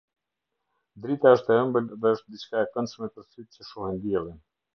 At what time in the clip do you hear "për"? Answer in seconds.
3.19-3.29